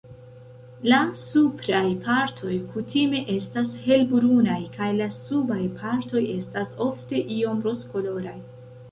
[0.91, 8.35] La supraj partoj kutime estas helbrunaj, kaj la subaj partoj estas ofte iom rozkoloraj.